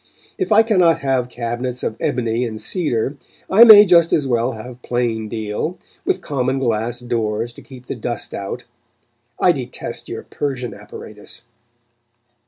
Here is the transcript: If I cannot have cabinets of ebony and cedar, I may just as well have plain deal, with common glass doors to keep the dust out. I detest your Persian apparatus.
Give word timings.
If 0.39 0.51
I 0.51 0.63
cannot 0.63 1.01
have 1.01 1.29
cabinets 1.29 1.83
of 1.83 1.95
ebony 1.99 2.43
and 2.43 2.59
cedar, 2.59 3.17
I 3.51 3.63
may 3.63 3.85
just 3.85 4.11
as 4.13 4.25
well 4.25 4.53
have 4.53 4.81
plain 4.81 5.29
deal, 5.29 5.77
with 6.05 6.21
common 6.21 6.57
glass 6.57 6.99
doors 6.99 7.53
to 7.53 7.61
keep 7.61 7.85
the 7.85 7.93
dust 7.93 8.33
out. 8.33 8.63
I 9.39 9.51
detest 9.51 10.09
your 10.09 10.23
Persian 10.23 10.73
apparatus. 10.73 11.43